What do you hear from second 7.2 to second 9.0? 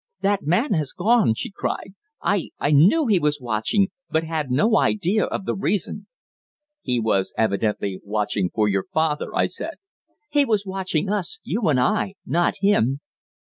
evidently watching for your